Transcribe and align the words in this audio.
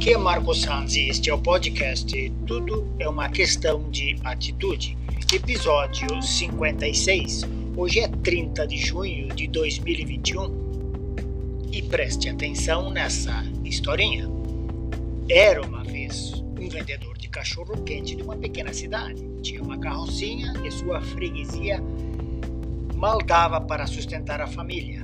Aqui 0.00 0.14
é 0.14 0.16
Marco 0.16 0.54
Sanz 0.54 0.96
e 0.96 1.10
este 1.10 1.28
é 1.28 1.34
o 1.34 1.38
podcast 1.38 2.32
Tudo 2.46 2.88
é 2.98 3.06
uma 3.06 3.28
questão 3.28 3.90
de 3.90 4.16
atitude, 4.24 4.96
episódio 5.30 6.22
56. 6.22 7.42
Hoje 7.76 8.00
é 8.00 8.08
30 8.08 8.66
de 8.66 8.78
junho 8.78 9.28
de 9.28 9.46
2021 9.48 11.66
e 11.70 11.82
preste 11.82 12.30
atenção 12.30 12.90
nessa 12.90 13.44
historinha. 13.62 14.26
Era 15.28 15.60
uma 15.60 15.84
vez 15.84 16.32
um 16.58 16.66
vendedor 16.66 17.18
de 17.18 17.28
cachorro 17.28 17.82
quente 17.82 18.16
de 18.16 18.22
uma 18.22 18.36
pequena 18.36 18.72
cidade. 18.72 19.22
Tinha 19.42 19.62
uma 19.62 19.78
carrocinha 19.78 20.54
e 20.64 20.70
sua 20.70 21.02
freguesia 21.02 21.78
mal 22.96 23.18
dava 23.18 23.60
para 23.60 23.86
sustentar 23.86 24.40
a 24.40 24.46
família 24.46 24.99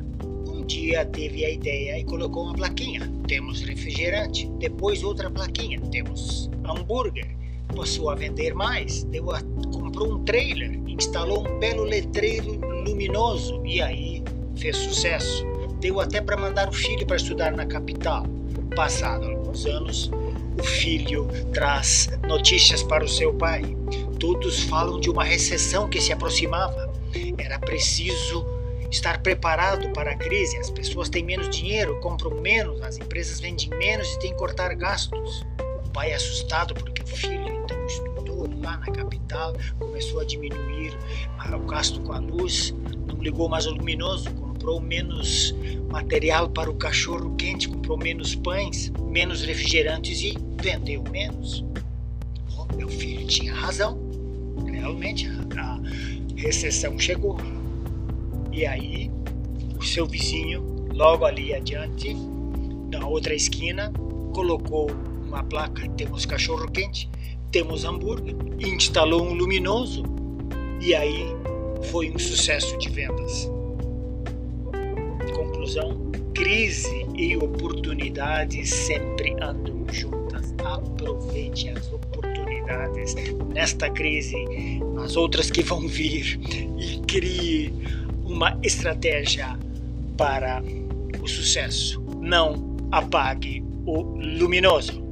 dia 0.67 1.05
teve 1.07 1.45
a 1.45 1.51
ideia 1.51 1.99
e 1.99 2.05
colocou 2.05 2.45
uma 2.45 2.55
plaquinha. 2.55 3.11
Temos 3.27 3.61
refrigerante. 3.63 4.51
Depois 4.59 5.03
outra 5.03 5.31
plaquinha. 5.31 5.81
Temos 5.91 6.51
hambúrguer. 6.65 7.29
Passou 7.75 8.11
a 8.11 8.15
vender 8.15 8.55
mais. 8.55 9.05
Deu 9.05 9.31
a, 9.31 9.41
comprou 9.73 10.15
um 10.15 10.25
trailer. 10.25 10.79
Instalou 10.87 11.47
um 11.49 11.59
belo 11.59 11.85
letreiro 11.85 12.61
luminoso. 12.85 13.65
E 13.65 13.81
aí 13.81 14.23
fez 14.57 14.77
sucesso. 14.77 15.45
Deu 15.81 16.01
até 16.01 16.21
para 16.21 16.37
mandar 16.37 16.69
o 16.69 16.73
filho 16.73 17.07
para 17.07 17.17
estudar 17.17 17.53
na 17.53 17.67
capital. 17.67 18.27
Passado 18.75 19.27
alguns 19.27 19.65
anos, 19.65 20.11
o 20.59 20.63
filho 20.63 21.29
traz 21.53 22.11
notícias 22.27 22.83
para 22.83 23.05
o 23.05 23.09
seu 23.09 23.33
pai. 23.33 23.63
Todos 24.19 24.61
falam 24.65 25.01
de 25.01 25.09
uma 25.09 25.25
recessão 25.25 25.89
que 25.89 26.01
se 26.01 26.13
aproximava. 26.13 26.93
Era 27.39 27.59
preciso 27.59 28.56
estar 28.91 29.23
preparado 29.23 29.91
para 29.93 30.13
a 30.13 30.17
crise. 30.17 30.57
As 30.59 30.71
pessoas 30.71 31.09
têm 31.09 31.25
menos 31.25 31.49
dinheiro, 31.51 31.99
compram 32.01 32.41
menos, 32.41 32.81
as 32.83 32.99
empresas 32.99 33.41
vendem 33.41 33.69
menos 33.71 34.09
e 34.09 34.19
têm 34.19 34.33
que 34.33 34.39
cortar 34.39 34.75
gastos. 34.75 35.45
O 35.87 35.91
pai 35.91 36.11
é 36.11 36.15
assustado 36.15 36.75
porque 36.75 37.03
o 37.03 37.07
filho 37.07 37.49
então 37.65 37.87
estudou 37.87 38.49
lá 38.63 38.77
na 38.79 38.93
capital, 38.93 39.55
começou 39.79 40.21
a 40.21 40.25
diminuir 40.25 40.97
o 41.55 41.67
gasto 41.67 42.01
com 42.01 42.13
a 42.13 42.19
luz, 42.19 42.75
não 43.07 43.17
ligou 43.21 43.49
mais 43.49 43.67
o 43.67 43.71
luminoso, 43.71 44.31
comprou 44.35 44.81
menos 44.81 45.55
material 45.91 46.49
para 46.49 46.71
o 46.71 46.75
cachorro 46.75 47.35
quente, 47.37 47.69
comprou 47.69 47.97
menos 47.97 48.35
pães, 48.35 48.93
menos 49.09 49.43
refrigerantes 49.43 50.21
e 50.21 50.37
vendeu 50.61 51.03
menos. 51.11 51.65
Oh, 52.59 52.67
meu 52.75 52.89
filho 52.89 53.27
tinha 53.27 53.55
razão. 53.55 53.99
Realmente 54.67 55.29
a 55.57 55.81
recessão 56.37 56.99
chegou. 56.99 57.39
E 58.57 58.65
aí, 58.65 59.11
o 59.79 59.85
seu 59.85 60.07
vizinho, 60.07 60.65
logo 60.95 61.27
ali 61.27 61.55
adiante, 61.55 62.17
na 62.91 63.07
outra 63.07 63.35
esquina, 63.35 63.93
colocou 64.33 64.91
uma 65.27 65.45
placa: 65.45 65.87
temos 65.91 66.25
cachorro 66.25 66.67
quente, 66.71 67.07
temos 67.51 67.85
hambúrguer, 67.85 68.35
instalou 68.59 69.25
um 69.25 69.35
luminoso. 69.35 70.05
E 70.81 70.95
aí 70.95 71.27
foi 71.91 72.11
um 72.11 72.19
sucesso 72.19 72.79
de 72.79 72.89
vendas. 72.89 73.47
Conclusão: 75.35 76.11
crise 76.33 77.07
e 77.15 77.37
oportunidades 77.37 78.71
sempre 78.71 79.37
andam 79.43 79.85
juntas. 79.93 80.55
Aproveite 80.65 81.69
as 81.69 81.93
oportunidades 81.93 83.15
nesta 83.53 83.91
crise, 83.91 84.35
nas 84.95 85.15
outras 85.15 85.51
que 85.51 85.63
vão 85.63 85.87
vir, 85.87 86.41
e 86.79 87.01
crie 87.07 87.71
uma 88.27 88.59
estratégia 88.63 89.59
para 90.17 90.63
o 91.21 91.27
sucesso. 91.27 92.01
Não 92.21 92.77
apague 92.91 93.63
o 93.87 94.03
luminoso. 94.03 95.03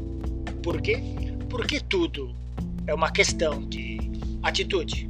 Por 0.62 0.80
quê? 0.80 1.00
Porque 1.48 1.80
tudo 1.80 2.34
é 2.86 2.94
uma 2.94 3.10
questão 3.10 3.62
de 3.66 3.98
atitude. 4.42 5.08